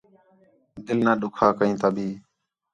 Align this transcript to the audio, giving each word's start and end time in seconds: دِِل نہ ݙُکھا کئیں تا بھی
دِِل 0.85 0.99
نہ 1.05 1.13
ݙُکھا 1.21 1.47
کئیں 1.57 1.75
تا 1.81 1.87
بھی 1.95 2.07